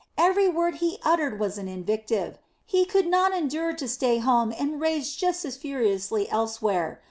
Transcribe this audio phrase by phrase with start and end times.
[0.17, 2.39] Every word he uttered was an invective.
[2.65, 6.99] He could not endure to stay at home and raged just as furiously elsewhere.